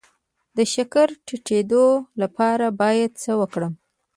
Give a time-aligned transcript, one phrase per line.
[0.55, 1.85] د شکر د ټیټیدو
[2.21, 3.73] لپاره باید څه وکړم؟